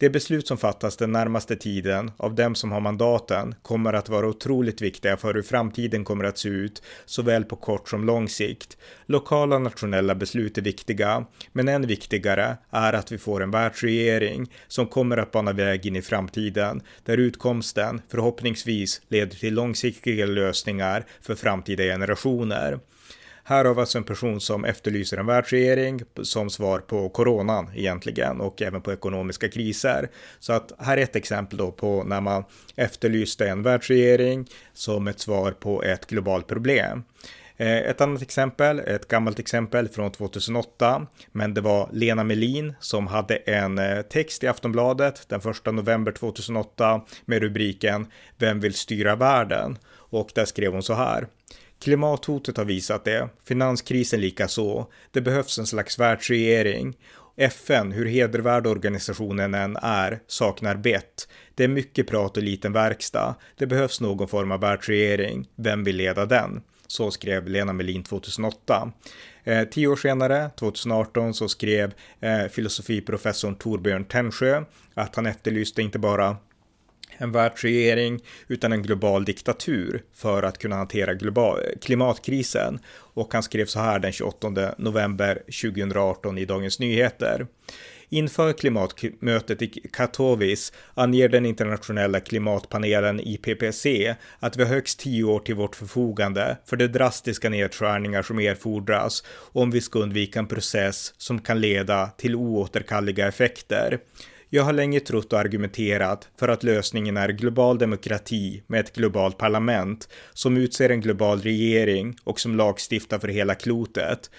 De 0.00 0.08
beslut 0.08 0.46
som 0.46 0.58
fattas 0.58 0.96
den 0.96 1.12
närmaste 1.12 1.56
tiden 1.56 2.10
av 2.16 2.34
dem 2.34 2.54
som 2.54 2.72
har 2.72 2.80
mandaten 2.80 3.54
kommer 3.62 3.92
att 3.92 4.08
vara 4.08 4.26
otroligt 4.26 4.82
viktiga 4.82 5.16
för 5.16 5.34
hur 5.34 5.42
framtiden 5.42 6.04
kommer 6.04 6.24
att 6.24 6.38
se 6.38 6.48
ut, 6.48 6.82
såväl 7.06 7.44
på 7.44 7.56
kort 7.56 7.88
som 7.88 8.04
lång 8.04 8.28
sikt. 8.28 8.76
Lokala 9.06 9.58
nationella 9.58 10.14
beslut 10.14 10.58
är 10.58 10.62
viktiga, 10.62 11.26
men 11.52 11.68
än 11.68 11.86
viktigare 11.86 12.56
är 12.70 12.92
att 12.92 13.12
vi 13.12 13.18
får 13.18 13.42
en 13.42 13.50
världsregering 13.50 14.52
som 14.68 14.86
kommer 14.86 15.16
att 15.16 15.32
bana 15.32 15.52
väg 15.52 15.86
in 15.86 15.96
i 15.96 16.02
framtiden, 16.02 16.82
där 17.04 17.16
utkomsten 17.16 18.02
förhoppningsvis 18.08 19.00
leder 19.08 19.36
till 19.36 19.54
långsiktiga 19.54 20.26
lösningar 20.26 21.06
för 21.20 21.34
framtida 21.34 21.82
generationer. 21.82 22.78
Här 23.50 23.64
har 23.64 23.74
vi 23.74 23.80
alltså 23.80 23.98
en 23.98 24.04
person 24.04 24.40
som 24.40 24.64
efterlyser 24.64 25.16
en 25.16 25.26
världsregering 25.26 26.00
som 26.22 26.50
svar 26.50 26.78
på 26.78 27.08
coronan 27.08 27.70
egentligen 27.74 28.40
och 28.40 28.62
även 28.62 28.82
på 28.82 28.92
ekonomiska 28.92 29.48
kriser. 29.48 30.10
Så 30.38 30.52
att 30.52 30.72
här 30.78 30.96
är 30.96 31.02
ett 31.02 31.16
exempel 31.16 31.58
då 31.58 31.70
på 31.72 32.04
när 32.04 32.20
man 32.20 32.44
efterlyste 32.76 33.48
en 33.48 33.62
världsregering 33.62 34.46
som 34.72 35.08
ett 35.08 35.20
svar 35.20 35.52
på 35.52 35.82
ett 35.82 36.06
globalt 36.06 36.46
problem. 36.46 37.04
Eh, 37.56 37.78
ett 37.78 38.00
annat 38.00 38.22
exempel, 38.22 38.78
ett 38.78 39.08
gammalt 39.08 39.38
exempel 39.38 39.88
från 39.88 40.12
2008, 40.12 41.06
men 41.32 41.54
det 41.54 41.60
var 41.60 41.88
Lena 41.92 42.24
Melin 42.24 42.74
som 42.80 43.06
hade 43.06 43.36
en 43.36 43.78
eh, 43.78 44.02
text 44.02 44.44
i 44.44 44.46
Aftonbladet 44.46 45.28
den 45.28 45.40
1 45.40 45.74
november 45.74 46.12
2008 46.12 47.00
med 47.24 47.42
rubriken 47.42 48.06
Vem 48.38 48.60
vill 48.60 48.74
styra 48.74 49.16
världen? 49.16 49.78
Och 49.92 50.30
där 50.34 50.44
skrev 50.44 50.72
hon 50.72 50.82
så 50.82 50.94
här. 50.94 51.26
Klimathotet 51.80 52.56
har 52.56 52.64
visat 52.64 53.04
det, 53.04 53.28
finanskrisen 53.44 54.20
lika 54.20 54.48
så. 54.48 54.86
Det 55.10 55.20
behövs 55.20 55.58
en 55.58 55.66
slags 55.66 55.98
världsregering. 55.98 56.96
FN, 57.36 57.92
hur 57.92 58.06
hedervärd 58.06 58.66
organisationen 58.66 59.54
än 59.54 59.76
är, 59.82 60.20
saknar 60.26 60.76
bett. 60.76 61.28
Det 61.54 61.64
är 61.64 61.68
mycket 61.68 62.06
prat 62.06 62.36
och 62.36 62.42
liten 62.42 62.72
verkstad. 62.72 63.34
Det 63.56 63.66
behövs 63.66 64.00
någon 64.00 64.28
form 64.28 64.52
av 64.52 64.60
världsregering. 64.60 65.48
Vem 65.56 65.84
vill 65.84 65.96
leda 65.96 66.26
den? 66.26 66.62
Så 66.86 67.10
skrev 67.10 67.48
Lena 67.48 67.72
Melin 67.72 68.02
2008. 68.02 68.92
Eh, 69.44 69.64
tio 69.64 69.86
år 69.86 69.96
senare, 69.96 70.50
2018, 70.58 71.34
så 71.34 71.48
skrev 71.48 71.94
eh, 72.20 72.44
filosofiprofessorn 72.50 73.54
Torbjörn 73.54 74.04
Tännsjö 74.04 74.64
att 74.94 75.16
han 75.16 75.26
efterlyste 75.26 75.82
inte 75.82 75.98
bara 75.98 76.36
en 77.18 77.32
världsregering 77.32 78.20
utan 78.48 78.72
en 78.72 78.82
global 78.82 79.24
diktatur 79.24 80.02
för 80.14 80.42
att 80.42 80.58
kunna 80.58 80.76
hantera 80.76 81.14
global, 81.14 81.60
klimatkrisen. 81.82 82.78
Och 83.14 83.32
han 83.32 83.42
skrev 83.42 83.66
så 83.66 83.80
här 83.80 83.98
den 83.98 84.12
28 84.12 84.74
november 84.78 85.34
2018 85.34 86.38
i 86.38 86.44
Dagens 86.44 86.78
Nyheter. 86.78 87.46
Inför 88.12 88.52
klimatmötet 88.52 89.62
i 89.62 89.66
Katowice 89.92 90.72
anger 90.94 91.28
den 91.28 91.46
internationella 91.46 92.20
klimatpanelen 92.20 93.20
IPPC 93.20 94.14
att 94.38 94.56
vi 94.56 94.62
har 94.62 94.70
högst 94.70 95.00
tio 95.00 95.24
år 95.24 95.40
till 95.40 95.54
vårt 95.54 95.76
förfogande 95.76 96.56
för 96.66 96.76
de 96.76 96.86
drastiska 96.86 97.48
nedskärningar 97.48 98.22
som 98.22 98.38
erfordras 98.38 99.24
om 99.52 99.70
vi 99.70 99.80
ska 99.80 99.98
undvika 99.98 100.38
en 100.38 100.46
process 100.46 101.14
som 101.18 101.40
kan 101.40 101.60
leda 101.60 102.06
till 102.06 102.34
oåterkalleliga 102.34 103.28
effekter. 103.28 103.98
Jag 104.52 104.62
har 104.62 104.72
länge 104.72 105.00
trott 105.00 105.32
och 105.32 105.38
argumenterat 105.38 106.28
för 106.38 106.48
att 106.48 106.62
lösningen 106.62 107.16
är 107.16 107.28
global 107.28 107.78
demokrati 107.78 108.62
med 108.66 108.80
ett 108.80 108.96
globalt 108.96 109.38
parlament 109.38 110.08
som 110.32 110.56
utser 110.56 110.90
en 110.90 111.00
global 111.00 111.40
regering 111.40 112.16
och 112.24 112.40
som 112.40 112.56
lagstiftar 112.56 113.18
för 113.18 113.28
hela 113.28 113.54
klotet. 113.54 114.30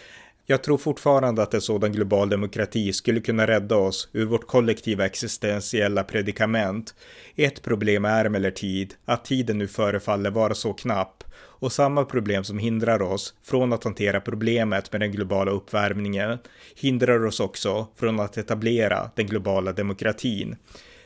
Jag 0.51 0.63
tror 0.63 0.77
fortfarande 0.77 1.43
att 1.43 1.53
en 1.53 1.61
sådan 1.61 1.91
global 1.91 2.29
demokrati 2.29 2.93
skulle 2.93 3.19
kunna 3.19 3.47
rädda 3.47 3.75
oss 3.75 4.09
ur 4.13 4.25
vårt 4.25 4.47
kollektiva 4.47 5.05
existentiella 5.05 6.03
predikament. 6.03 6.95
Ett 7.35 7.61
problem 7.61 8.05
är 8.05 8.25
emellertid 8.25 8.93
att 9.05 9.25
tiden 9.25 9.57
nu 9.57 9.67
förefaller 9.67 10.31
vara 10.31 10.53
så 10.53 10.73
knapp 10.73 11.23
och 11.35 11.71
samma 11.71 12.05
problem 12.05 12.43
som 12.43 12.59
hindrar 12.59 13.01
oss 13.01 13.33
från 13.43 13.73
att 13.73 13.83
hantera 13.83 14.21
problemet 14.21 14.91
med 14.91 15.01
den 15.01 15.11
globala 15.11 15.51
uppvärmningen 15.51 16.37
hindrar 16.75 17.25
oss 17.25 17.39
också 17.39 17.87
från 17.95 18.19
att 18.19 18.37
etablera 18.37 19.11
den 19.15 19.27
globala 19.27 19.73
demokratin. 19.73 20.55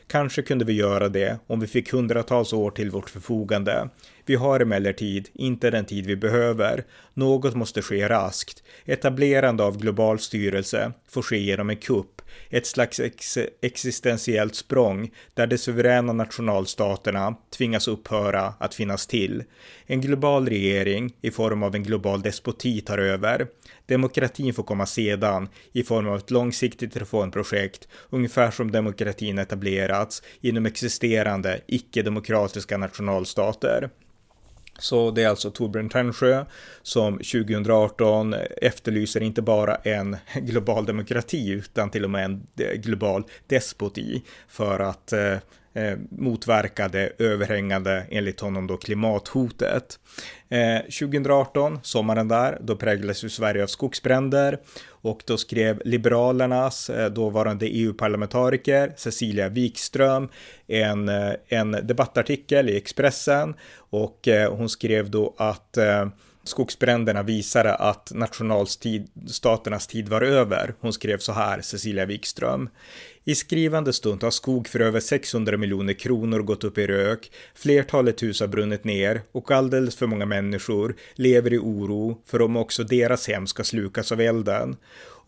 Kanske 0.06 0.42
kunde 0.42 0.64
vi 0.64 0.72
göra 0.72 1.08
det 1.08 1.38
om 1.46 1.60
vi 1.60 1.66
fick 1.66 1.92
hundratals 1.92 2.52
år 2.52 2.70
till 2.70 2.90
vårt 2.90 3.10
förfogande. 3.10 3.88
Vi 4.26 4.34
har 4.34 4.60
emellertid 4.60 5.28
inte 5.34 5.70
den 5.70 5.84
tid 5.84 6.06
vi 6.06 6.16
behöver. 6.16 6.84
Något 7.14 7.54
måste 7.54 7.82
ske 7.82 8.08
raskt. 8.08 8.62
Etablerande 8.84 9.64
av 9.64 9.78
global 9.78 10.18
styrelse 10.18 10.92
får 11.08 11.22
ske 11.22 11.38
genom 11.38 11.70
en 11.70 11.76
kupp, 11.76 12.22
ett 12.50 12.66
slags 12.66 13.00
ex 13.00 13.38
existentiellt 13.62 14.54
språng 14.54 15.10
där 15.34 15.46
de 15.46 15.58
suveräna 15.58 16.12
nationalstaterna 16.12 17.36
tvingas 17.56 17.88
upphöra 17.88 18.54
att 18.58 18.74
finnas 18.74 19.06
till. 19.06 19.44
En 19.86 20.00
global 20.00 20.48
regering 20.48 21.12
i 21.20 21.30
form 21.30 21.62
av 21.62 21.74
en 21.74 21.82
global 21.82 22.22
despoti 22.22 22.80
tar 22.80 22.98
över. 22.98 23.46
Demokratin 23.86 24.54
får 24.54 24.62
komma 24.62 24.86
sedan 24.86 25.48
i 25.72 25.82
form 25.82 26.08
av 26.08 26.16
ett 26.16 26.30
långsiktigt 26.30 26.96
reformprojekt, 26.96 27.88
ungefär 28.10 28.50
som 28.50 28.70
demokratin 28.70 29.38
etablerats 29.38 30.22
inom 30.40 30.66
existerande 30.66 31.60
icke-demokratiska 31.66 32.76
nationalstater. 32.76 33.90
Så 34.78 35.10
det 35.10 35.22
är 35.22 35.28
alltså 35.28 35.50
Torbjörn 35.50 35.88
Tännsjö 35.88 36.44
som 36.82 37.14
2018 37.14 38.34
efterlyser 38.62 39.20
inte 39.20 39.42
bara 39.42 39.74
en 39.74 40.16
global 40.34 40.86
demokrati 40.86 41.50
utan 41.50 41.90
till 41.90 42.04
och 42.04 42.10
med 42.10 42.24
en 42.24 42.46
global 42.74 43.24
despoti 43.46 44.22
för 44.48 44.80
att 44.80 45.12
eh, 45.12 45.36
eh, 45.76 45.98
motverka 46.10 46.88
det 46.88 47.12
överhängande, 47.18 48.06
enligt 48.10 48.40
honom 48.40 48.66
då, 48.66 48.76
klimathotet. 48.76 49.98
Eh, 50.48 50.78
2018, 50.78 51.80
sommaren 51.82 52.28
där, 52.28 52.58
då 52.60 52.76
präglades 52.76 53.24
ju 53.24 53.28
Sverige 53.28 53.62
av 53.62 53.66
skogsbränder 53.66 54.58
och 54.88 55.22
då 55.26 55.36
skrev 55.36 55.82
Liberalernas 55.84 56.90
eh, 56.90 57.10
dåvarande 57.10 57.66
EU-parlamentariker 57.66 58.92
Cecilia 58.96 59.48
Wikström 59.48 60.28
en, 60.66 61.08
eh, 61.08 61.32
en 61.48 61.70
debattartikel 61.70 62.68
i 62.68 62.76
Expressen 62.76 63.54
och 63.76 64.28
eh, 64.28 64.54
hon 64.54 64.68
skrev 64.68 65.10
då 65.10 65.34
att 65.38 65.76
eh, 65.76 66.06
skogsbränderna 66.48 67.22
visade 67.22 67.74
att 67.74 68.12
nationalstaternas 68.14 69.86
tid 69.86 70.08
var 70.08 70.22
över. 70.22 70.74
Hon 70.80 70.92
skrev 70.92 71.18
så 71.18 71.32
här, 71.32 71.60
Cecilia 71.60 72.06
Wikström. 72.06 72.68
I 73.24 73.34
skrivande 73.34 73.92
stund 73.92 74.22
har 74.22 74.30
skog 74.30 74.68
för 74.68 74.80
över 74.80 75.00
600 75.00 75.56
miljoner 75.56 75.92
kronor 75.92 76.38
gått 76.38 76.64
upp 76.64 76.78
i 76.78 76.86
rök, 76.86 77.30
flertalet 77.54 78.22
hus 78.22 78.40
har 78.40 78.46
brunnit 78.46 78.84
ner 78.84 79.22
och 79.32 79.50
alldeles 79.50 79.96
för 79.96 80.06
många 80.06 80.26
människor 80.26 80.96
lever 81.14 81.52
i 81.52 81.58
oro 81.58 82.22
för 82.26 82.42
om 82.42 82.56
också 82.56 82.84
deras 82.84 83.28
hem 83.28 83.46
ska 83.46 83.64
slukas 83.64 84.12
av 84.12 84.20
elden. 84.20 84.76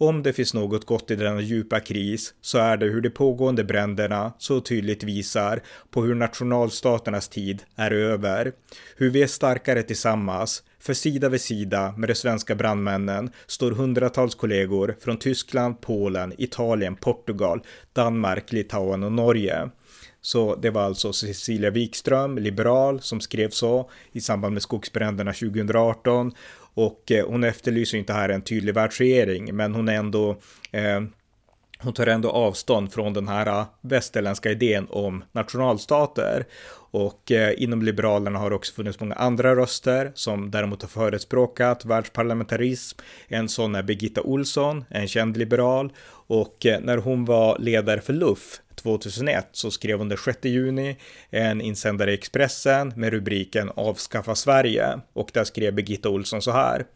Om 0.01 0.23
det 0.23 0.33
finns 0.33 0.55
något 0.55 0.85
gott 0.85 1.11
i 1.11 1.17
denna 1.17 1.41
djupa 1.41 1.81
kris 1.81 2.35
så 2.41 2.59
är 2.59 2.77
det 2.77 2.87
hur 2.87 3.01
de 3.01 3.11
pågående 3.11 3.65
bränderna 3.65 4.33
så 4.39 4.61
tydligt 4.61 5.03
visar 5.03 5.61
på 5.91 6.03
hur 6.03 6.15
nationalstaternas 6.15 7.29
tid 7.29 7.63
är 7.77 7.91
över. 7.91 8.53
Hur 8.97 9.11
vi 9.11 9.23
är 9.23 9.27
starkare 9.27 9.83
tillsammans, 9.83 10.63
för 10.81 10.95
sida 10.95 11.29
vid 11.29 11.41
sida 11.41 11.95
med 11.97 12.09
de 12.09 12.15
svenska 12.15 12.55
brandmännen 12.55 13.31
står 13.47 13.71
hundratals 13.71 14.35
kollegor 14.35 14.97
från 15.01 15.17
Tyskland, 15.17 15.81
Polen, 15.81 16.33
Italien, 16.39 16.97
Portugal, 16.97 17.61
Danmark, 17.93 18.53
Litauen 18.53 19.03
och 19.03 19.13
Norge. 19.13 19.71
Så 20.21 20.55
det 20.55 20.71
var 20.71 20.83
alltså 20.83 21.13
Cecilia 21.13 21.71
Wikström, 21.71 22.39
liberal, 22.39 23.01
som 23.01 23.21
skrev 23.21 23.51
så 23.51 23.91
i 24.13 24.21
samband 24.21 24.53
med 24.53 24.63
skogsbränderna 24.63 25.33
2018 25.33 26.33
och 26.79 27.13
eh, 27.13 27.27
hon 27.27 27.45
efterlyser 27.45 27.99
inte 27.99 28.13
här 28.13 28.29
en 28.29 28.43
tydlig 28.43 28.75
världsregering, 28.75 29.57
men 29.57 29.75
hon 29.75 29.89
är 29.89 29.95
ändå 29.95 30.31
eh, 30.73 31.01
hon 31.81 31.93
tar 31.93 32.07
ändå 32.07 32.31
avstånd 32.31 32.93
från 32.93 33.13
den 33.13 33.29
här 33.29 33.47
eh, 33.47 33.67
västerländska 33.81 34.51
idén 34.51 34.87
om 34.91 35.25
nationalstater. 35.33 36.45
Och 36.91 37.33
eh, 37.33 37.63
inom 37.63 37.83
Liberalerna 37.83 38.39
har 38.39 38.51
det 38.51 38.57
också 38.57 38.75
funnits 38.75 39.01
många 39.01 39.15
andra 39.15 39.57
röster 39.57 40.13
som 40.15 40.51
däremot 40.51 40.83
har 40.83 40.89
förespråkat 40.89 41.85
världsparlamentarism. 41.85 42.99
En 43.29 43.49
sån 43.49 43.75
är 43.75 43.83
Birgitta 43.83 44.23
Olsson, 44.23 44.85
en 44.89 45.09
känd 45.09 45.37
liberal. 45.37 45.93
Och 46.27 46.67
eh, 46.67 46.81
när 46.81 46.97
hon 46.97 47.25
var 47.25 47.59
ledare 47.59 48.01
för 48.01 48.13
LUF 48.13 48.61
2001 48.79 49.49
så 49.53 49.71
skrev 49.71 49.99
hon 49.99 50.09
den 50.09 50.19
6 50.19 50.39
juni 50.43 50.97
en 51.31 51.61
insändare 51.61 52.11
i 52.11 52.15
Expressen 52.15 52.93
med 52.97 53.13
rubriken 53.13 53.71
Avskaffa 53.77 54.35
Sverige 54.35 55.01
och 55.13 55.31
där 55.35 55.45
skrev 55.45 55.75
Birgitta 55.75 56.09
Olsson 56.09 56.43
så 56.43 56.51
här. 56.51 56.87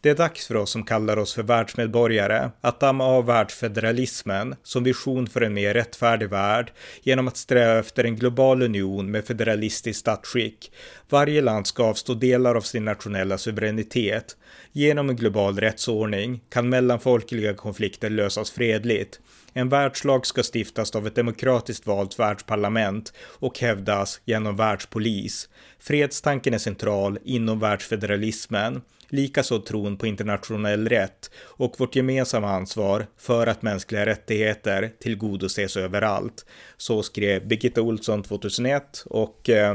Det 0.00 0.10
är 0.10 0.14
dags 0.14 0.46
för 0.46 0.56
oss 0.56 0.70
som 0.70 0.84
kallar 0.84 1.16
oss 1.16 1.34
för 1.34 1.42
världsmedborgare 1.42 2.50
att 2.60 2.80
damma 2.80 3.04
av 3.04 3.26
världsfederalismen 3.26 4.54
som 4.62 4.84
vision 4.84 5.26
för 5.26 5.40
en 5.40 5.54
mer 5.54 5.74
rättfärdig 5.74 6.28
värld 6.28 6.72
genom 7.02 7.28
att 7.28 7.36
sträva 7.36 7.78
efter 7.78 8.04
en 8.04 8.16
global 8.16 8.62
union 8.62 9.10
med 9.10 9.24
federalistiskt 9.24 10.00
statsskick. 10.00 10.72
Varje 11.08 11.40
land 11.40 11.66
ska 11.66 11.84
avstå 11.84 12.14
delar 12.14 12.54
av 12.54 12.60
sin 12.60 12.84
nationella 12.84 13.38
suveränitet. 13.38 14.36
Genom 14.72 15.10
en 15.10 15.16
global 15.16 15.60
rättsordning 15.60 16.40
kan 16.48 16.68
mellanfolkliga 16.68 17.54
konflikter 17.54 18.10
lösas 18.10 18.50
fredligt. 18.50 19.20
En 19.58 19.68
världslag 19.68 20.26
ska 20.26 20.42
stiftas 20.54 20.96
av 20.96 21.06
ett 21.06 21.14
demokratiskt 21.14 21.86
valt 21.86 22.18
världsparlament 22.18 23.12
och 23.18 23.58
hävdas 23.58 24.20
genom 24.24 24.56
världspolis. 24.56 25.48
Fredstanken 25.78 26.54
är 26.54 26.58
central 26.58 27.18
inom 27.24 27.60
världsfederalismen 27.60 28.82
likaså 29.08 29.58
tron 29.58 29.96
på 29.96 30.06
internationell 30.06 30.88
rätt 30.88 31.30
och 31.38 31.74
vårt 31.80 31.96
gemensamma 31.96 32.50
ansvar 32.50 33.06
för 33.18 33.46
att 33.46 33.62
mänskliga 33.62 34.06
rättigheter 34.06 34.92
tillgodoses 35.00 35.76
överallt. 35.76 36.46
Så 36.76 37.02
skrev 37.02 37.48
Birgitta 37.48 37.82
Olsson 37.82 38.22
2001 38.22 39.04
och 39.06 39.50
eh, 39.50 39.74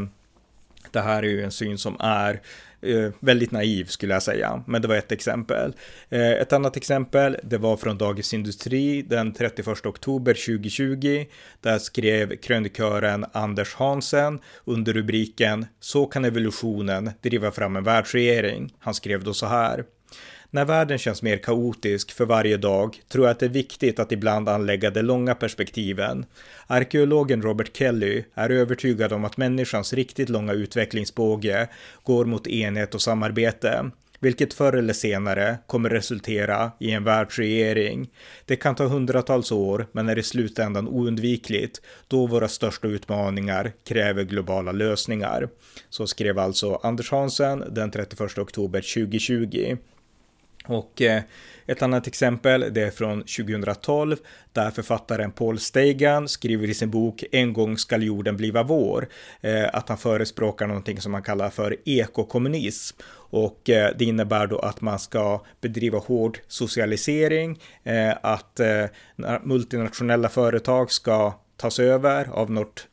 det 0.92 1.02
här 1.02 1.24
är 1.24 1.28
ju 1.28 1.44
en 1.44 1.52
syn 1.52 1.78
som 1.78 1.98
är 2.00 2.42
eh, 2.82 3.12
väldigt 3.20 3.52
naiv 3.52 3.86
skulle 3.86 4.14
jag 4.14 4.24
säga, 4.24 4.64
men 4.68 4.82
det 4.82 4.88
var 4.88 4.96
ett 4.96 5.12
exempel. 5.12 5.74
Eh, 6.10 6.32
ett 6.32 6.54
annat 6.54 6.78
exempel, 6.78 7.38
det 7.44 7.58
var 7.58 7.78
från 7.78 7.98
Dagens 7.98 8.34
Industri 8.34 9.02
den 9.02 9.34
31 9.34 9.86
oktober 9.86 10.34
2020. 10.34 11.26
Där 11.62 11.80
skrev 11.80 12.36
krönikören 12.36 13.26
Anders 13.32 13.76
Hansen 13.76 14.40
under 14.66 14.94
rubriken 14.94 15.66
Så 15.80 16.06
kan 16.06 16.26
evolutionen 16.26 17.12
driva 17.22 17.52
fram 17.52 17.76
en 17.76 17.84
världsregering. 17.84 18.74
Han 18.80 18.94
skrev 18.94 19.24
då 19.24 19.34
så 19.34 19.46
här. 19.46 19.84
När 20.54 20.66
världen 20.66 20.98
känns 20.98 21.22
mer 21.22 21.38
kaotisk 21.38 22.12
för 22.12 22.26
varje 22.26 22.58
dag 22.58 23.02
tror 23.10 23.26
jag 23.26 23.32
att 23.32 23.40
det 23.40 23.46
är 23.46 23.50
viktigt 23.50 24.00
att 24.00 24.12
ibland 24.12 24.50
anlägga 24.50 24.90
de 24.90 25.02
långa 25.02 25.36
perspektiven. 25.36 26.26
Arkeologen 26.68 27.42
Robert 27.42 27.78
Kelly 27.78 28.24
är 28.34 28.50
övertygad 28.50 29.14
om 29.14 29.26
att 29.26 29.38
människans 29.38 29.94
riktigt 29.94 30.30
långa 30.30 30.54
utvecklingsbåge 30.54 31.68
går 32.04 32.26
mot 32.26 32.48
enhet 32.48 32.96
och 32.96 33.02
samarbete 33.02 33.92
vilket 34.22 34.54
förr 34.54 34.74
eller 34.74 34.94
senare 34.94 35.58
kommer 35.68 35.90
resultera 35.90 36.72
i 36.80 36.92
en 36.92 37.04
världsregering. 37.04 38.10
Det 38.46 38.56
kan 38.56 38.76
ta 38.76 38.86
hundratals 38.86 39.52
år, 39.52 39.88
men 39.92 40.10
är 40.10 40.20
i 40.20 40.24
slutändan 40.24 40.88
oundvikligt, 40.88 41.82
då 42.08 42.28
våra 42.28 42.48
största 42.48 42.88
utmaningar 42.88 43.72
kräver 43.88 44.24
globala 44.24 44.72
lösningar. 44.72 45.50
Så 45.90 46.08
skrev 46.08 46.40
alltså 46.40 46.80
Anders 46.84 47.12
Hansen 47.12 47.64
den 47.70 47.92
31 47.92 48.38
oktober 48.38 48.82
2020. 48.82 49.78
Och 50.72 51.02
eh, 51.02 51.22
ett 51.66 51.82
annat 51.82 52.08
exempel, 52.08 52.74
det 52.74 52.82
är 52.82 52.92
från 52.92 53.20
2012, 53.22 54.18
där 54.54 54.72
författaren 54.72 55.32
Paul 55.32 55.60
Stegan 55.60 56.28
skriver 56.28 56.70
i 56.70 56.74
sin 56.74 56.90
bok 56.90 57.24
En 57.32 57.54
gång 57.54 57.78
skall 57.78 58.04
jorden 58.04 58.38
bliva 58.38 58.64
vår, 58.64 59.08
eh, 59.42 59.70
att 59.74 59.90
han 59.90 59.98
förespråkar 59.98 60.68
någonting 60.68 61.02
som 61.02 61.12
man 61.12 61.24
kallar 61.24 61.50
för 61.50 61.78
ekokommunism. 61.86 62.98
Och 63.14 63.70
eh, 63.70 63.92
det 64.00 64.06
innebär 64.06 64.48
då 64.48 64.60
att 64.60 64.82
man 64.82 65.00
ska 65.00 65.46
bedriva 65.62 66.00
hård 66.00 66.40
socialisering, 66.48 67.60
att 68.22 68.60
multinationella 69.44 70.30
företag 70.30 70.92
ska 70.92 71.34
tas 71.62 71.80
över 71.80 72.30
av, 72.30 72.52
något, 72.52 72.88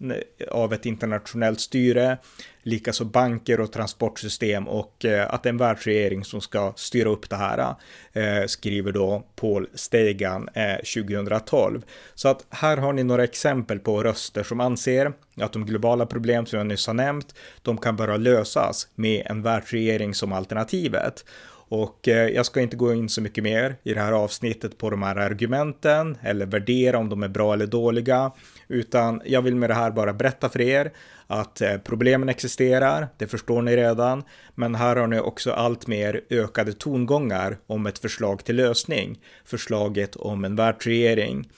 av 0.50 0.72
ett 0.72 0.87
internationellt 0.87 1.60
styre, 1.60 2.18
likaså 2.62 3.04
banker 3.04 3.60
och 3.60 3.72
transportsystem 3.72 4.68
och 4.68 5.04
eh, 5.04 5.34
att 5.34 5.42
det 5.42 5.48
är 5.48 5.52
en 5.52 5.58
världsregering 5.58 6.25
som 6.25 6.40
ska 6.40 6.72
styra 6.76 7.08
upp 7.08 7.30
det 7.30 7.37
här, 7.37 7.75
eh, 8.12 8.46
skriver 8.46 8.92
då 8.92 9.26
Paul 9.37 9.68
Stegan 9.75 10.48
eh, 10.54 10.76
2012. 11.04 11.82
Så 12.14 12.28
att 12.28 12.46
här 12.50 12.76
har 12.76 12.92
ni 12.92 13.04
några 13.04 13.25
exempel 13.25 13.78
på 13.78 14.02
röster 14.02 14.42
som 14.42 14.60
anser 14.60 15.12
att 15.40 15.52
de 15.52 15.66
globala 15.66 16.06
problem 16.06 16.46
som 16.46 16.58
jag 16.58 16.66
nyss 16.66 16.87
har 16.87 16.94
nämnt, 16.94 17.34
de 17.62 17.78
kan 17.78 17.96
bara 17.96 18.16
lösas 18.16 18.88
med 18.94 19.26
en 19.26 19.42
världsregering 19.42 20.14
som 20.14 20.32
alternativet. 20.32 21.25
Och 21.68 22.08
eh, 22.08 22.28
jag 22.28 22.46
ska 22.46 22.60
inte 22.60 22.76
gå 22.76 22.94
in 22.94 23.08
så 23.08 23.20
mycket 23.20 23.44
mer 23.44 23.76
i 23.82 23.94
det 23.94 24.00
här 24.00 24.12
avsnittet 24.12 24.78
på 24.78 24.90
de 24.90 25.02
här 25.02 25.16
argumenten 25.16 26.16
eller 26.22 26.46
värdera 26.46 26.98
om 26.98 27.08
de 27.08 27.22
är 27.22 27.28
bra 27.28 27.52
eller 27.52 27.66
dåliga, 27.66 28.32
utan 28.68 29.22
jag 29.25 29.42
vill 29.42 29.54
med 29.54 29.70
det 29.70 29.75
här 29.75 29.90
bara 29.90 30.12
berätta 30.12 30.48
för 30.48 30.60
er 30.60 30.92
att 31.26 31.60
eh, 31.60 31.76
problemen 31.76 32.28
existerar, 32.28 33.08
det 33.16 33.26
förstår 33.26 33.62
ni 33.62 33.76
redan, 33.76 34.22
men 34.54 34.75
här 34.75 34.96
har 34.96 35.06
ni 35.06 35.20
också 35.20 35.52
allt 35.52 35.87
mer 35.87 36.20
ökade 36.30 36.72
tongångar 36.72 37.58
om 37.66 37.87
ett 37.87 37.98
förslag 37.98 38.44
till 38.44 38.56
lösning, 38.56 39.18
förslaget 39.44 40.16
om 40.16 40.44
en 40.44 40.56
världsregering. 40.56 41.48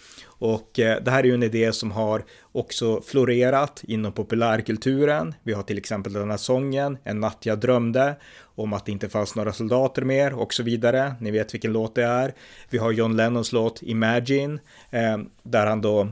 Och 0.41 0.79
eh, 0.79 1.03
det 1.03 1.11
här 1.11 1.19
är 1.19 1.25
ju 1.25 1.35
en 1.35 1.43
idé 1.43 1.73
som 1.73 1.91
har 1.91 2.25
också 2.53 3.01
florerat 3.03 3.83
inom 3.87 4.13
populärkulturen. 4.13 5.35
Vi 5.43 5.53
har 5.53 5.63
till 5.63 5.79
exempel 5.79 6.13
den 6.13 6.31
här 6.31 6.37
sången, 6.37 6.99
En 7.05 7.21
natt 7.21 7.39
jag 7.47 7.59
drömde, 7.59 8.17
om 8.43 8.73
att 8.73 8.87
det 8.87 8.93
inte 8.93 9.09
fanns 9.09 9.35
några 9.35 9.53
soldater 9.53 10.03
mer 10.03 10.35
och 10.35 10.55
så 10.55 10.63
vidare. 10.63 11.15
Ni 11.21 11.31
vet 11.31 11.55
vilken 11.55 11.73
låt 11.73 11.95
det 11.95 12.05
är. 12.05 12.35
Vi 12.71 12.79
har 12.79 12.93
John 12.93 13.17
Lennons 13.17 13.53
låt 13.53 13.83
Imagine, 13.83 14.61
eh, 14.91 15.19
där 15.43 15.67
han 15.67 15.81
då 15.81 16.09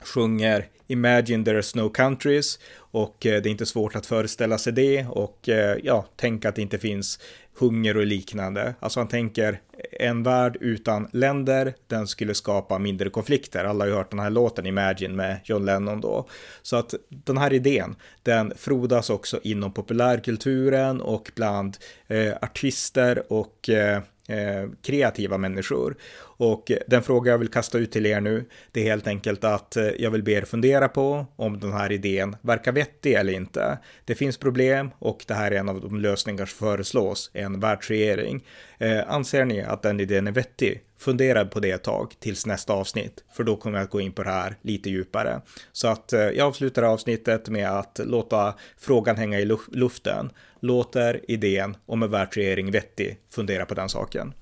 sjunger 0.00 0.66
Imagine 0.86 1.44
there's 1.44 1.76
no 1.76 1.88
countries 1.88 2.58
och 2.76 3.26
eh, 3.26 3.42
det 3.42 3.48
är 3.48 3.50
inte 3.50 3.66
svårt 3.66 3.96
att 3.96 4.06
föreställa 4.06 4.58
sig 4.58 4.72
det 4.72 5.06
och 5.06 5.48
ja, 5.82 6.06
tänk 6.16 6.44
att 6.44 6.54
det 6.54 6.62
inte 6.62 6.78
finns 6.78 7.18
hunger 7.58 7.96
och 7.96 8.06
liknande. 8.06 8.74
Alltså 8.80 9.00
han 9.00 9.08
tänker 9.08 9.60
en 10.00 10.22
värld 10.22 10.56
utan 10.60 11.08
länder, 11.12 11.74
den 11.86 12.06
skulle 12.06 12.34
skapa 12.34 12.78
mindre 12.78 13.10
konflikter. 13.10 13.64
Alla 13.64 13.84
har 13.84 13.88
ju 13.88 13.94
hört 13.94 14.10
den 14.10 14.20
här 14.20 14.30
låten 14.30 14.66
Imagine 14.66 15.16
med 15.16 15.40
John 15.44 15.64
Lennon 15.64 16.00
då. 16.00 16.28
Så 16.62 16.76
att 16.76 16.94
den 17.08 17.38
här 17.38 17.52
idén, 17.52 17.96
den 18.22 18.52
frodas 18.56 19.10
också 19.10 19.40
inom 19.42 19.72
populärkulturen 19.72 21.00
och 21.00 21.30
bland 21.34 21.76
eh, 22.06 22.32
artister 22.42 23.32
och 23.32 23.68
eh, 23.68 24.02
eh, 24.28 24.70
kreativa 24.82 25.38
människor. 25.38 25.96
Och 26.20 26.72
den 26.86 27.02
fråga 27.02 27.30
jag 27.30 27.38
vill 27.38 27.48
kasta 27.48 27.78
ut 27.78 27.92
till 27.92 28.06
er 28.06 28.20
nu, 28.20 28.44
det 28.72 28.80
är 28.80 28.84
helt 28.84 29.06
enkelt 29.06 29.44
att 29.44 29.76
eh, 29.76 29.88
jag 29.98 30.10
vill 30.10 30.22
be 30.22 30.32
er 30.32 30.42
fundera 30.42 30.88
på 30.88 31.26
om 31.36 31.60
den 31.60 31.72
här 31.72 31.92
idén 31.92 32.36
verkar 32.40 32.72
vettig 32.72 33.12
eller 33.12 33.32
inte. 33.32 33.78
Det 34.04 34.14
finns 34.14 34.38
problem 34.38 34.90
och 34.98 35.24
det 35.26 35.34
här 35.34 35.50
är 35.50 35.56
en 35.56 35.68
av 35.68 35.80
de 35.80 36.00
lösningar 36.00 36.46
som 36.46 36.58
föreslås, 36.58 37.30
en 37.34 37.60
världsregering. 37.60 38.44
Eh, 38.78 39.10
anser 39.12 39.44
ni 39.44 39.62
att 39.62 39.82
den 39.82 40.00
idén 40.00 40.26
är 40.26 40.32
vettig? 40.32 40.82
Fundera 40.98 41.44
på 41.44 41.60
det 41.60 41.70
ett 41.70 41.84
tag 41.84 42.14
tills 42.18 42.46
nästa 42.46 42.72
avsnitt, 42.72 43.24
för 43.32 43.44
då 43.44 43.56
kommer 43.56 43.78
jag 43.78 43.84
att 43.84 43.90
gå 43.90 44.00
in 44.00 44.12
på 44.12 44.22
det 44.22 44.30
här 44.30 44.56
lite 44.62 44.90
djupare. 44.90 45.40
Så 45.72 45.88
att 45.88 46.12
eh, 46.12 46.20
jag 46.20 46.46
avslutar 46.46 46.82
avsnittet 46.82 47.48
med 47.48 47.70
att 47.70 48.00
låta 48.04 48.54
frågan 48.78 49.16
hänga 49.16 49.40
i 49.40 49.56
luften. 49.72 50.30
Låter 50.60 51.30
idén 51.30 51.76
om 51.86 52.02
en 52.02 52.10
världsregering 52.10 52.70
vettig? 52.70 53.18
Fundera 53.30 53.66
på 53.66 53.74
den 53.74 53.88
saken. 53.88 54.34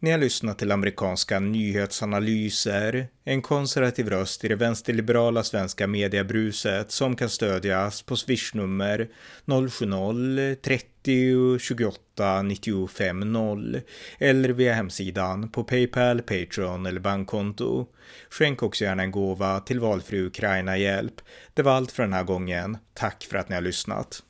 Ni 0.00 0.10
har 0.10 0.18
lyssnat 0.18 0.58
till 0.58 0.72
amerikanska 0.72 1.40
nyhetsanalyser, 1.40 3.08
en 3.24 3.42
konservativ 3.42 4.08
röst 4.08 4.44
i 4.44 4.48
det 4.48 4.56
vänsterliberala 4.56 5.42
svenska 5.42 5.86
mediebruset 5.86 6.92
som 6.92 7.16
kan 7.16 7.28
stödjas 7.28 8.02
på 8.02 8.16
swishnummer 8.16 9.08
070-30 9.44 11.58
28 11.58 12.42
95 12.42 13.32
0 13.32 13.80
eller 14.18 14.48
via 14.48 14.74
hemsidan 14.74 15.50
på 15.50 15.64
Paypal, 15.64 16.22
Patreon 16.22 16.86
eller 16.86 17.00
bankkonto. 17.00 17.86
Skänk 18.30 18.62
också 18.62 18.84
gärna 18.84 19.02
en 19.02 19.10
gåva 19.10 19.60
till 19.60 19.80
valfri 19.80 20.20
Ukraina-hjälp. 20.20 21.14
Det 21.54 21.62
var 21.62 21.72
allt 21.72 21.92
för 21.92 22.02
den 22.02 22.12
här 22.12 22.24
gången. 22.24 22.78
Tack 22.94 23.26
för 23.30 23.38
att 23.38 23.48
ni 23.48 23.54
har 23.54 23.62
lyssnat. 23.62 24.22